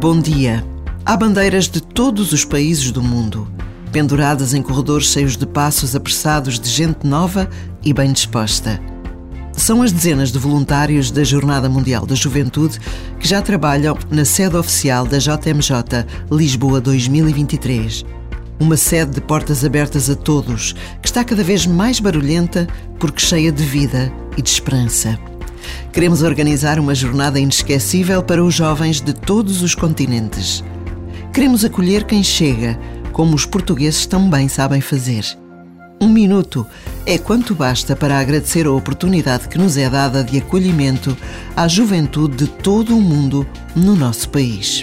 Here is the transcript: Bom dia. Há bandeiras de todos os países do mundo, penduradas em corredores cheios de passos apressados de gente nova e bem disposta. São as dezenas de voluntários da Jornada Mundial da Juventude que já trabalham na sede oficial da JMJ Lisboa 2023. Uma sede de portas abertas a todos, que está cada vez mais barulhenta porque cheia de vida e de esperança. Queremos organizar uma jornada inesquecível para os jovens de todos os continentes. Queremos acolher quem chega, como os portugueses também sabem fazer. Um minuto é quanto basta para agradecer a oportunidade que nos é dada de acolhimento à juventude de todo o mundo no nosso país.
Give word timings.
Bom 0.00 0.20
dia. 0.20 0.64
Há 1.04 1.16
bandeiras 1.16 1.68
de 1.68 1.80
todos 1.80 2.32
os 2.32 2.44
países 2.44 2.92
do 2.92 3.02
mundo, 3.02 3.50
penduradas 3.90 4.54
em 4.54 4.62
corredores 4.62 5.08
cheios 5.08 5.36
de 5.36 5.44
passos 5.44 5.96
apressados 5.96 6.60
de 6.60 6.68
gente 6.68 7.04
nova 7.04 7.50
e 7.82 7.92
bem 7.92 8.12
disposta. 8.12 8.80
São 9.52 9.82
as 9.82 9.90
dezenas 9.90 10.30
de 10.30 10.38
voluntários 10.38 11.10
da 11.10 11.24
Jornada 11.24 11.68
Mundial 11.68 12.06
da 12.06 12.14
Juventude 12.14 12.78
que 13.18 13.26
já 13.26 13.42
trabalham 13.42 13.98
na 14.08 14.24
sede 14.24 14.56
oficial 14.56 15.04
da 15.04 15.18
JMJ 15.18 16.06
Lisboa 16.30 16.80
2023. 16.80 18.04
Uma 18.60 18.76
sede 18.76 19.14
de 19.14 19.20
portas 19.20 19.64
abertas 19.64 20.08
a 20.08 20.14
todos, 20.14 20.76
que 21.02 21.08
está 21.08 21.24
cada 21.24 21.42
vez 21.42 21.66
mais 21.66 21.98
barulhenta 21.98 22.68
porque 23.00 23.20
cheia 23.20 23.50
de 23.50 23.64
vida 23.64 24.12
e 24.36 24.42
de 24.42 24.48
esperança. 24.48 25.18
Queremos 25.92 26.22
organizar 26.22 26.78
uma 26.78 26.94
jornada 26.94 27.38
inesquecível 27.38 28.22
para 28.22 28.42
os 28.44 28.54
jovens 28.54 29.00
de 29.00 29.12
todos 29.12 29.62
os 29.62 29.74
continentes. 29.74 30.64
Queremos 31.32 31.64
acolher 31.64 32.04
quem 32.04 32.22
chega, 32.22 32.78
como 33.12 33.34
os 33.34 33.44
portugueses 33.44 34.06
também 34.06 34.48
sabem 34.48 34.80
fazer. 34.80 35.24
Um 36.00 36.08
minuto 36.08 36.64
é 37.04 37.18
quanto 37.18 37.54
basta 37.54 37.96
para 37.96 38.18
agradecer 38.18 38.66
a 38.66 38.72
oportunidade 38.72 39.48
que 39.48 39.58
nos 39.58 39.76
é 39.76 39.90
dada 39.90 40.22
de 40.22 40.38
acolhimento 40.38 41.16
à 41.56 41.66
juventude 41.66 42.36
de 42.36 42.46
todo 42.46 42.96
o 42.96 43.00
mundo 43.00 43.46
no 43.74 43.96
nosso 43.96 44.28
país. 44.28 44.82